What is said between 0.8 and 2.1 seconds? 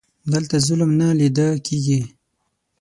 نه لیده کیږي.